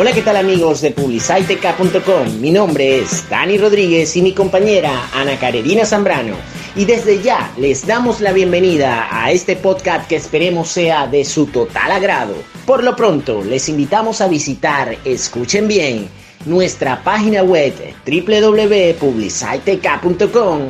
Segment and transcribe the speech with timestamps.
[0.00, 2.40] Hola, ¿qué tal amigos de publiciteca.com?
[2.40, 6.36] Mi nombre es Dani Rodríguez y mi compañera Ana Carolina Zambrano.
[6.74, 11.48] Y desde ya les damos la bienvenida a este podcast que esperemos sea de su
[11.48, 12.34] total agrado.
[12.64, 16.08] Por lo pronto, les invitamos a visitar, escuchen bien,
[16.46, 17.74] nuestra página web
[18.06, 20.60] www.publiciteca.com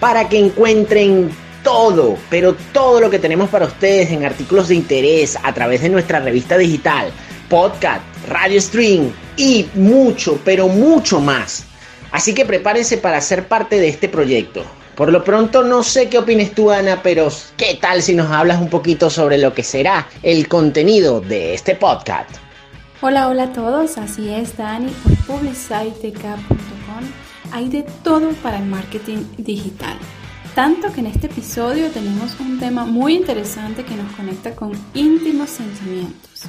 [0.00, 1.30] para que encuentren
[1.62, 5.90] todo, pero todo lo que tenemos para ustedes en artículos de interés a través de
[5.90, 7.12] nuestra revista digital,
[7.50, 11.66] podcast, radio stream y mucho, pero mucho más.
[12.12, 14.64] Así que prepárense para ser parte de este proyecto.
[14.94, 18.60] Por lo pronto no sé qué opines tú Ana, pero ¿qué tal si nos hablas
[18.60, 22.30] un poquito sobre lo que será el contenido de este podcast?
[23.02, 24.92] Hola, hola a todos, así es Dani,
[25.26, 26.60] por publiciteca.com
[27.52, 29.96] hay de todo para el marketing digital.
[30.54, 35.50] Tanto que en este episodio tenemos un tema muy interesante que nos conecta con íntimos
[35.50, 36.42] sentimientos.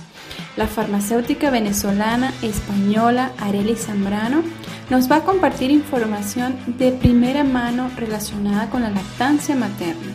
[0.58, 4.44] La farmacéutica venezolana española Areli Zambrano
[4.90, 10.12] nos va a compartir información de primera mano relacionada con la lactancia materna.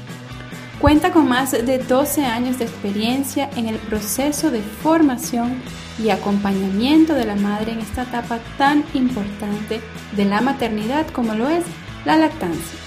[0.78, 5.54] Cuenta con más de 12 años de experiencia en el proceso de formación
[5.98, 9.80] y acompañamiento de la madre en esta etapa tan importante
[10.14, 11.64] de la maternidad como lo es
[12.04, 12.78] la lactancia.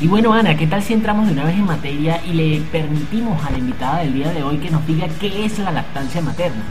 [0.00, 3.44] Y bueno, Ana, ¿qué tal si entramos de una vez en materia y le permitimos
[3.44, 6.64] a la invitada del día de hoy que nos diga qué es la lactancia materna?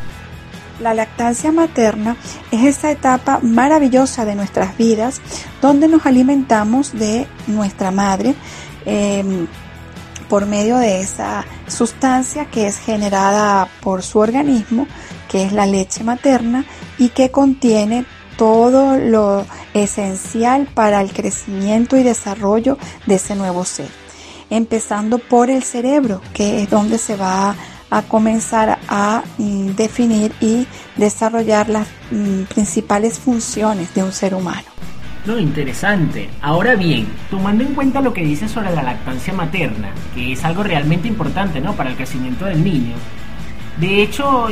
[0.83, 2.17] La lactancia materna
[2.51, 5.21] es esa etapa maravillosa de nuestras vidas
[5.61, 8.35] donde nos alimentamos de nuestra madre
[8.85, 9.47] em,
[10.27, 14.85] por medio de esa sustancia que es generada por su organismo,
[15.29, 16.65] que es la leche materna
[16.97, 18.03] y que contiene
[18.35, 23.87] todo lo esencial para el crecimiento y desarrollo de ese nuevo ser.
[24.49, 27.55] Empezando por el cerebro, que es donde se va a
[27.93, 30.67] a comenzar a mm, definir y
[30.97, 34.67] desarrollar las mm, principales funciones de un ser humano.
[35.25, 36.29] No, interesante.
[36.41, 40.63] Ahora bien, tomando en cuenta lo que dice sobre la lactancia materna, que es algo
[40.63, 41.73] realmente importante ¿no?
[41.73, 42.95] para el crecimiento del niño,
[43.77, 44.47] de hecho,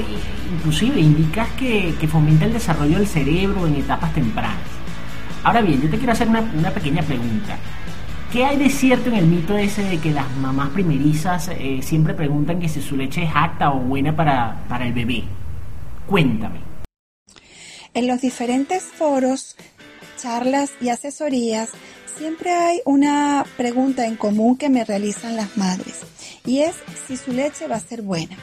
[0.52, 4.58] inclusive indicas que, fomenta el desarrollo del cerebro en etapas tempranas.
[5.44, 7.58] Ahora bien, yo te quiero hacer una, una pequeña pregunta.
[8.31, 12.14] ¿Qué hay de cierto en el mito ese de que las mamás primerizas eh, siempre
[12.14, 15.25] preguntan que si su leche es acta o buena para, para el bebé?
[16.08, 16.62] Cuéntame.
[17.94, 19.58] En los diferentes foros,
[20.18, 21.72] charlas y asesorías,
[22.18, 26.00] siempre hay una pregunta en común que me realizan las madres
[26.46, 26.75] y es
[27.06, 28.38] si su leche va a ser buena,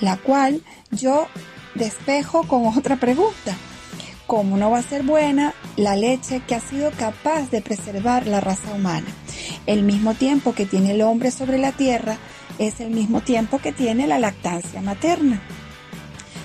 [0.00, 1.26] la cual yo
[1.74, 3.54] despejo con otra pregunta
[4.26, 8.40] como no va a ser buena la leche que ha sido capaz de preservar la
[8.40, 9.06] raza humana.
[9.66, 12.16] El mismo tiempo que tiene el hombre sobre la tierra
[12.58, 15.40] es el mismo tiempo que tiene la lactancia materna.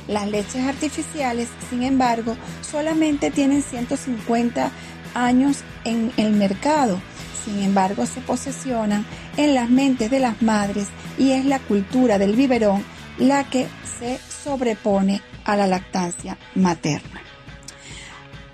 [0.08, 4.72] Las leches artificiales, sin embargo, solamente tienen 150
[5.14, 7.00] años en el mercado.
[7.46, 9.06] Sin embargo, se posesionan
[9.38, 12.84] en las mentes de las madres y es la cultura del biberón
[13.18, 13.68] la que
[14.00, 17.21] se sobrepone a la lactancia materna.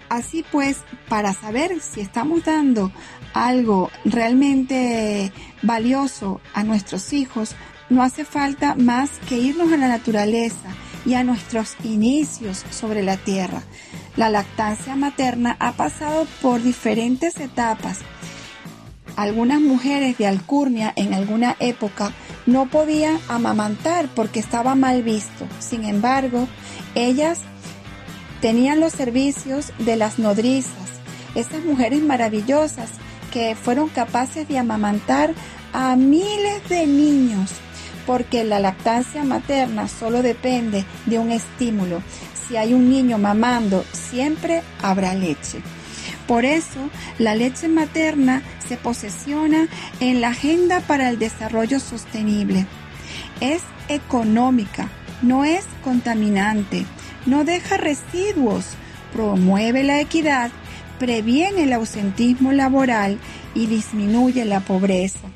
[0.10, 0.80] Así pues,
[1.10, 2.92] para saber si estamos dando
[3.34, 5.32] algo realmente
[5.62, 7.56] valioso a nuestros hijos,
[7.90, 10.70] no hace falta más que irnos a la naturaleza
[11.06, 13.64] y a nuestros inicios sobre la tierra.
[14.16, 18.00] La lactancia materna ha pasado por diferentes etapas.
[19.16, 22.12] Algunas mujeres de alcurnia en alguna época
[22.46, 25.48] no podían amamantar porque estaba mal visto.
[25.60, 26.48] Sin embargo,
[26.94, 27.40] ellas
[28.42, 30.74] tenían los servicios de las nodrizas,
[31.36, 32.90] esas mujeres maravillosas
[33.32, 35.34] que fueron capaces de amamantar
[35.74, 37.52] a miles de niños,
[38.06, 42.02] porque la lactancia materna solo depende de un estímulo.
[42.48, 45.62] Si hay un niño mamando, siempre habrá leche.
[46.28, 46.90] Por eso,
[47.20, 49.68] la leche materna se posesiona
[50.00, 52.66] en la agenda para el desarrollo sostenible.
[53.42, 54.90] Es económica,
[55.22, 56.86] no es contaminante,
[57.28, 58.66] no deja residuos,
[59.14, 60.50] promueve la equidad,
[60.98, 63.20] previene el ausentismo laboral
[63.54, 65.28] y disminuye la pobreza.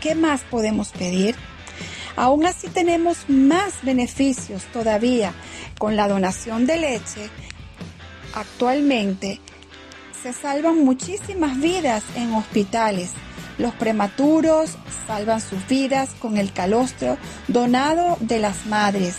[0.00, 1.36] ¿Qué más podemos pedir?
[2.16, 5.32] Aún así tenemos más beneficios todavía
[5.78, 7.30] con la donación de leche.
[8.34, 9.40] Actualmente
[10.20, 13.10] se salvan muchísimas vidas en hospitales.
[13.56, 14.76] Los prematuros
[15.06, 19.16] salvan sus vidas con el calostro donado de las madres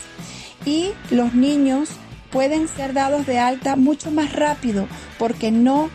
[0.65, 1.89] y los niños
[2.31, 5.89] pueden ser dados de alta mucho más rápido porque no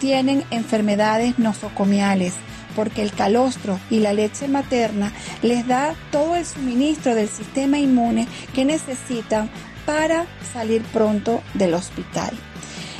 [0.00, 2.34] tienen enfermedades nosocomiales,
[2.74, 8.26] porque el calostro y la leche materna les da todo el suministro del sistema inmune
[8.54, 9.48] que necesitan
[9.86, 12.36] para salir pronto del hospital.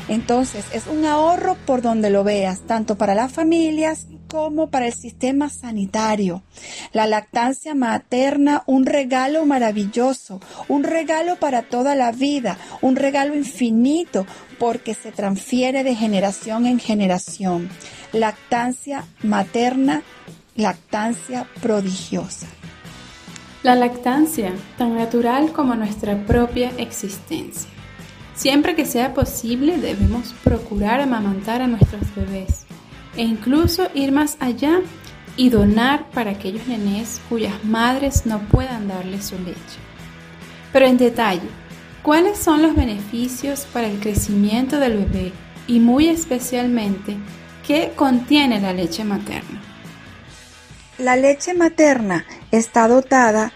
[0.09, 4.93] Entonces, es un ahorro por donde lo veas, tanto para las familias como para el
[4.93, 6.43] sistema sanitario.
[6.93, 14.27] La lactancia materna, un regalo maravilloso, un regalo para toda la vida, un regalo infinito
[14.59, 17.69] porque se transfiere de generación en generación.
[18.13, 20.03] Lactancia materna,
[20.57, 22.47] lactancia prodigiosa.
[23.63, 27.69] La lactancia, tan natural como nuestra propia existencia.
[28.35, 32.66] Siempre que sea posible debemos procurar amamantar a nuestros bebés
[33.17, 34.81] e incluso ir más allá
[35.37, 39.79] y donar para aquellos nenes cuyas madres no puedan darles su leche.
[40.73, 41.49] Pero en detalle,
[42.03, 45.33] ¿cuáles son los beneficios para el crecimiento del bebé
[45.67, 47.17] y muy especialmente
[47.67, 49.61] qué contiene la leche materna?
[50.99, 53.53] La leche materna está dotada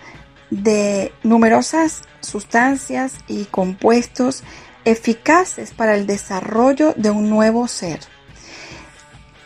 [0.51, 4.43] de numerosas sustancias y compuestos
[4.85, 8.01] eficaces para el desarrollo de un nuevo ser.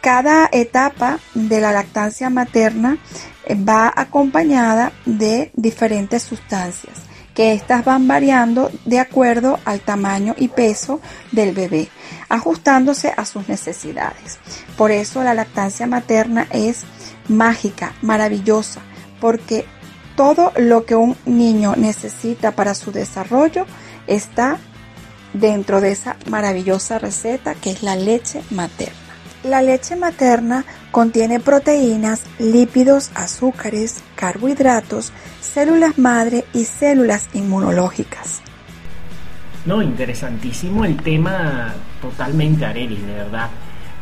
[0.04, 2.98] Cada etapa de la lactancia materna
[3.46, 6.92] eh, va acompañada de diferentes sustancias,
[7.32, 11.00] que éstas van variando de acuerdo al tamaño y peso
[11.32, 11.88] del bebé,
[12.28, 14.38] ajustándose a sus necesidades.
[14.76, 16.82] Por eso la lactancia materna es
[17.26, 18.82] mágica, maravillosa,
[19.22, 19.64] porque
[20.16, 23.64] todo lo que un niño necesita para su desarrollo
[24.06, 24.58] está
[25.32, 29.03] dentro de esa maravillosa receta que es la leche materna.
[29.44, 35.12] La leche materna contiene proteínas, lípidos, azúcares, carbohidratos,
[35.42, 38.40] células madre y células inmunológicas.
[39.66, 43.50] No, interesantísimo el tema totalmente, Areli, de verdad.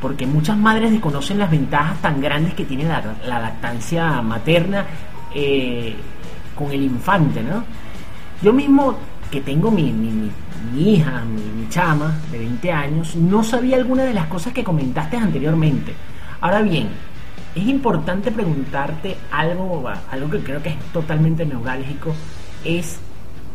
[0.00, 4.86] Porque muchas madres desconocen las ventajas tan grandes que tiene la, lactancia materna
[5.34, 5.96] eh,
[6.54, 7.64] con el infante, ¿no?
[8.42, 8.96] Yo mismo
[9.32, 10.30] que tengo mi, mi,
[10.72, 15.16] mi, hija, mi, chama de 20 años, no sabía alguna de las cosas que comentaste
[15.16, 15.94] anteriormente.
[16.42, 16.90] Ahora bien,
[17.54, 22.14] es importante preguntarte algo, algo que creo que es totalmente neurálgico,
[22.62, 22.98] es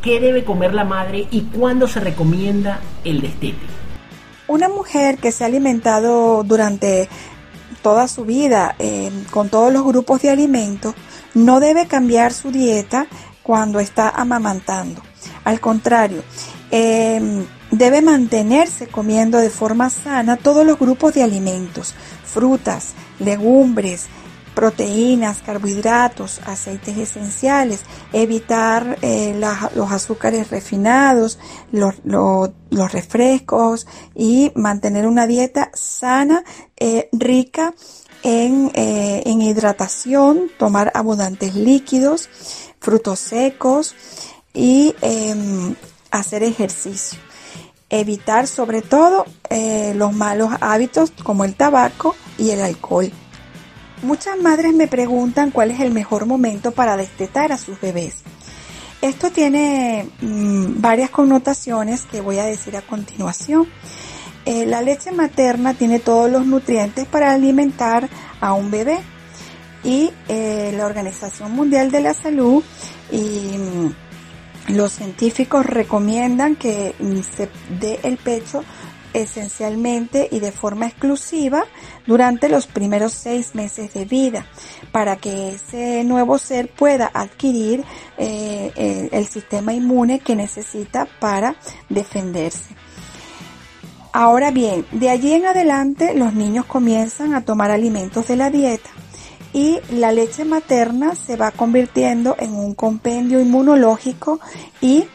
[0.01, 3.68] qué debe comer la madre y cuándo se recomienda el destete.
[4.47, 7.07] Una mujer que se ha alimentado durante
[7.83, 10.95] toda su vida eh, con todos los grupos de alimentos
[11.35, 13.06] no debe cambiar su dieta
[13.44, 15.06] cuando está amamantando.
[15.47, 16.25] Al contrario,
[16.71, 21.95] em, debe mantenerse comiendo de forma sana todos los grupos de alimentos,
[22.25, 24.07] frutas, legumbres,
[24.53, 29.39] proteínas, carbohidratos, aceites esenciales, evitar eh,
[29.73, 31.39] los azúcares refinados,
[31.71, 31.95] los,
[32.91, 36.44] refrescos y mantener una dieta sana,
[36.75, 37.73] eh, rica
[38.21, 42.29] eh, en hidratación, tomar abundantes líquidos,
[42.79, 43.95] frutos secos,
[44.57, 45.75] y em,
[46.09, 47.19] hacer ejercicio.
[47.89, 53.12] Evitar sobre todo eh, los malos hábitos como el tabaco y el alcohol.
[54.01, 58.24] Muchas madres me preguntan cuál es el mejor momento para destetar a sus bebés.
[59.01, 63.68] Esto tiene mm, varias connotaciones que voy a decir a continuación.
[64.45, 68.09] Eh, la leche materna tiene todos los nutrientes para alimentar
[68.42, 69.00] a un bebé
[69.83, 72.64] y eh, la Organización Mundial de la Salud
[73.11, 73.92] y
[74.68, 76.94] los científicos recomiendan que
[77.36, 78.64] se dé el pecho
[79.14, 81.66] esencialmente y de forma exclusiva
[82.06, 84.45] durante los primeros seis meses de vida
[84.92, 87.83] para que ese nuevo ser pueda adquirir
[88.18, 91.56] eh, el, sistema inmune que necesita para
[91.90, 92.76] defenderse.
[94.14, 98.90] Ahora bien, de allí en adelante los niños comienzan a tomar alimentos de la dieta
[99.57, 104.40] y la leche materna se va convirtiendo en un compendio inmunológico
[104.81, 105.06] y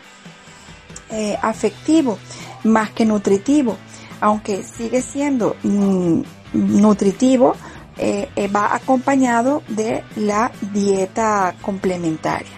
[1.11, 2.19] eh, afectivo
[2.65, 3.77] más que nutritivo,
[4.21, 6.23] aunque sigue siendo mm,
[6.55, 7.55] nutritivo,
[7.97, 12.51] eh, eh, va acompañado de la dieta complementaria.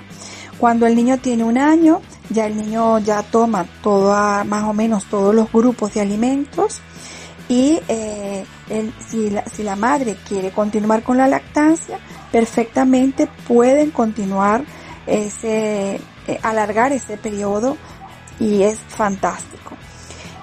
[0.58, 2.00] Cuando el niño tiene un año,
[2.30, 6.80] ya el niño ya toma toda, más o menos todos los grupos de alimentos
[7.46, 7.78] y
[9.06, 11.98] si, la, si la madre quiere continuar con la lactancia,
[12.32, 14.64] perfectamente pueden continuar
[15.06, 17.76] ese, eh, alargar ese periodo
[18.40, 19.76] y es fantástico.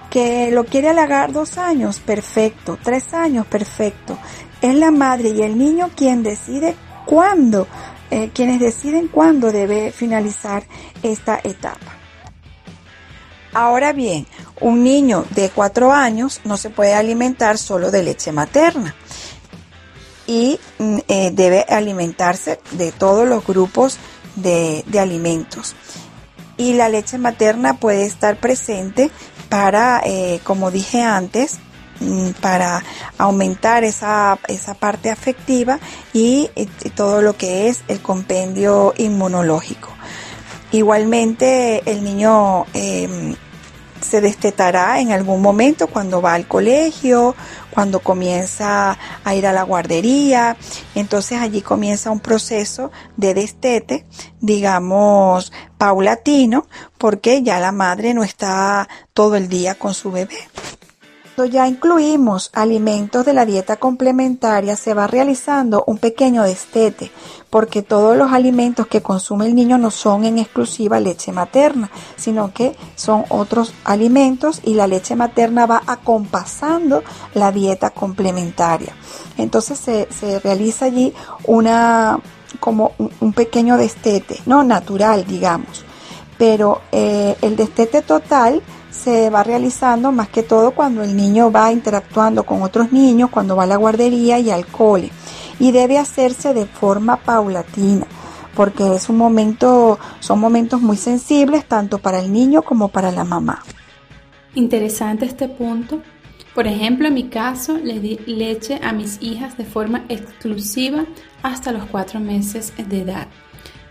[0.09, 2.77] Que lo quiere alargar dos años, perfecto.
[2.81, 4.17] Tres años, perfecto.
[4.61, 6.75] Es la madre y el niño quien decide
[7.05, 7.67] cuándo,
[8.11, 10.63] eh, quienes deciden cuándo debe finalizar
[11.01, 11.90] esta etapa.
[13.53, 14.27] Ahora bien,
[14.61, 18.95] un niño de 4 años no se puede alimentar solo de leche materna
[20.25, 23.97] y mm, eh, debe alimentarse de todos los grupos
[24.35, 25.75] de, alimentos.
[26.57, 29.11] y la leche materna puede estar presente
[29.49, 31.59] para, eh, como dije antes,
[31.99, 32.83] mm, para
[33.17, 35.79] aumentar esa, esa parte afectiva
[36.13, 36.49] y,
[36.95, 39.90] todo lo que es el compendio inmunológico.
[40.71, 43.35] Igualmente el niño em,
[44.01, 47.35] se destetará en algún momento cuando va al colegio,
[47.71, 50.57] cuando comienza a ir a la guardería.
[50.95, 54.05] Entonces allí comienza un proceso de destete,
[54.39, 60.37] digamos, paulatino, porque ya la madre no está todo el día con su bebé
[61.45, 67.11] ya incluimos alimentos de la dieta complementaria, se va realizando un pequeño destete,
[67.49, 72.53] porque todos los alimentos que consume el niño no son en exclusiva leche materna, sino
[72.53, 78.95] que son otros alimentos y la leche materna va acompasando la dieta complementaria.
[79.37, 81.13] Entonces se, realiza allí
[81.45, 82.19] una
[82.59, 85.85] como un, pequeño destete, no natural, digamos,
[86.37, 91.71] pero eh, el destete total se va realizando más que todo cuando el niño va
[91.71, 95.09] interactuando con otros niños, cuando va a la guardería y al cole.
[95.59, 98.05] Y debe hacerse de forma paulatina,
[98.55, 103.23] porque es un momento, son momentos muy sensibles tanto para el niño como para la
[103.23, 103.63] mamá.
[104.53, 106.01] Interesante este punto.
[106.53, 111.05] Por ejemplo, en mi caso, le di leche a mis hijas de forma exclusiva
[111.43, 113.27] hasta los cuatro meses de edad.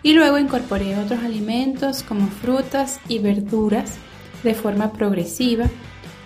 [0.02, 3.98] Y luego incorporé otros alimentos como frutas y verduras
[4.42, 5.66] de forma progresiva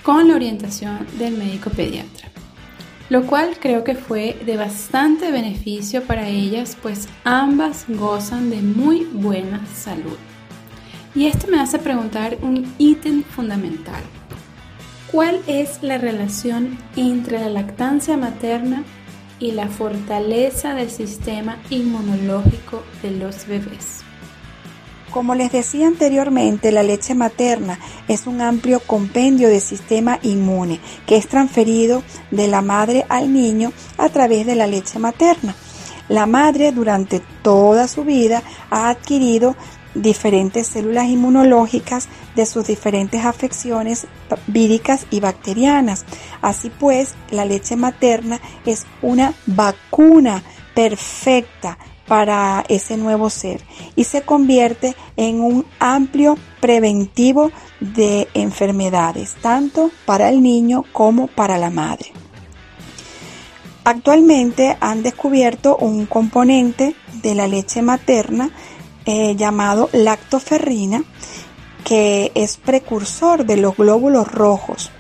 [0.02, 2.28] con la orientación del médico pediatra,
[3.08, 9.04] lo cual creo que fue de bastante beneficio para ellas, pues ambas gozan de muy
[9.12, 10.18] buena salud.
[11.14, 14.02] Y esto me hace preguntar un ítem fundamental.
[15.10, 18.82] ¿Cuál es la relación entre la lactancia materna
[19.38, 24.02] y la fortaleza del sistema inmunológico de los bebés?
[25.14, 27.78] Como les decía anteriormente, la leche materna
[28.08, 32.02] es un amplio compendio de sistema inmune que es transferido
[32.32, 35.54] de la madre al niño a través de la leche materna.
[36.08, 39.54] La madre durante toda su vida ha adquirido
[39.94, 44.08] diferentes células inmunológicas de sus diferentes afecciones
[44.48, 46.04] víricas y bacterianas.
[46.42, 50.42] Así pues, la leche materna es una vacuna
[50.74, 53.62] perfecta para ese nuevo ser
[53.96, 61.58] y se convierte en un amplio preventivo de enfermedades, tanto para el niño como para
[61.58, 62.12] la madre.
[63.84, 68.50] Actualmente han descubierto un componente de la leche materna
[69.04, 71.04] eh, llamado lactoferrina,
[71.84, 74.90] que es precursor de los glóbulos rojos.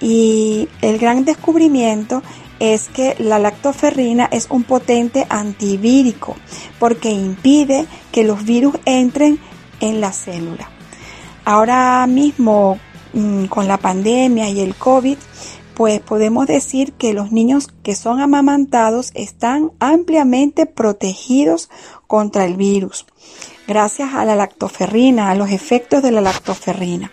[0.00, 2.22] Y el gran descubrimiento
[2.60, 6.36] es que la lactoferrina es un potente antivírico
[6.78, 9.38] porque impide que los virus entren
[9.80, 10.70] en la célula.
[11.44, 12.78] Ahora mismo
[13.12, 15.16] mm, con la pandemia y el COVID,
[15.74, 21.70] pues podemos decir que los niños que son amamantados están ampliamente protegidos
[22.08, 23.06] contra el virus,
[23.68, 27.12] gracias a la lactoferrina, a los efectos de la lactoferrina.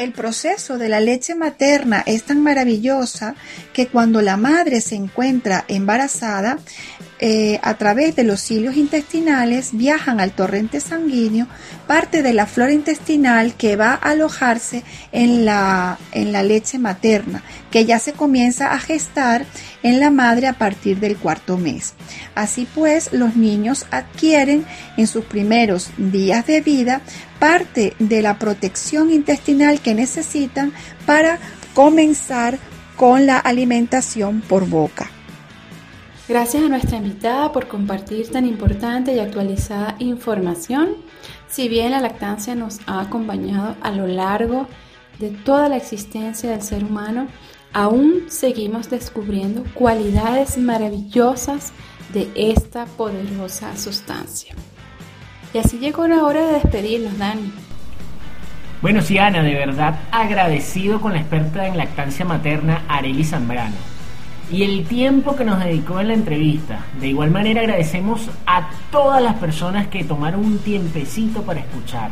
[0.00, 3.34] El proceso de la leche materna es tan maravillosa
[3.74, 6.58] que cuando la madre se encuentra embarazada,
[7.22, 11.46] eh, a través de los cilios intestinales viajan al torrente sanguíneo
[11.86, 17.42] parte de la flora intestinal que va a alojarse en la, en la leche materna,
[17.70, 19.44] que ya se comienza a gestar
[19.82, 21.92] en la madre a partir del cuarto mes.
[22.34, 24.64] Así pues, los niños adquieren
[24.96, 27.02] en sus primeros días de vida
[27.38, 30.72] parte de la protección intestinal que necesitan
[31.04, 31.38] para
[31.74, 32.58] comenzar
[32.96, 35.10] con la alimentación por boca.
[36.30, 40.90] Gracias a nuestra invitada por compartir tan importante y actualizada información.
[41.48, 44.68] Si bien la lactancia nos ha acompañado a lo largo
[45.18, 47.26] de toda la existencia del ser humano,
[47.72, 51.72] aún seguimos descubriendo cualidades maravillosas
[52.12, 54.54] de esta poderosa sustancia.
[55.52, 57.52] Y así llegó la hora de despedirnos, Dani.
[58.80, 63.99] Bueno, sí, Ana, de verdad agradecido con la experta en lactancia materna, Areli Zambrano
[64.50, 66.86] y el tiempo que nos dedicó en la entrevista.
[67.00, 72.10] De igual manera agradecemos a todas las personas que tomaron un tiempecito para escuchar.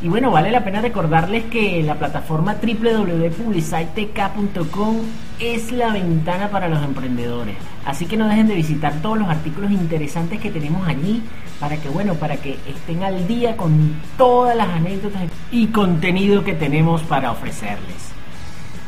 [0.00, 4.96] Y bueno, vale la pena recordarles que la plataforma www.publicitek.com
[5.38, 7.54] es la ventana para los emprendedores.
[7.84, 11.22] Así que no dejen de visitar todos los artículos interesantes que tenemos allí
[11.60, 15.22] para que bueno, para que estén al día con todas las anécdotas
[15.52, 18.10] y contenido que tenemos para ofrecerles.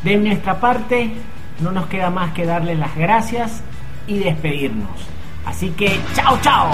[0.02, 1.12] De nuestra parte,
[1.60, 3.62] no nos queda más que darles las gracias
[4.06, 4.90] y despedirnos.
[5.44, 6.70] Así que, chao, chao.